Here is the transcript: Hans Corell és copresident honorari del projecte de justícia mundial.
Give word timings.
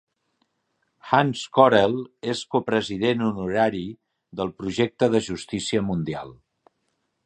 Hans 1.09 1.43
Corell 1.57 1.93
és 2.33 2.41
copresident 2.57 3.23
honorari 3.29 3.85
del 4.41 4.53
projecte 4.63 5.15
de 5.17 5.27
justícia 5.31 5.89
mundial. 5.93 6.39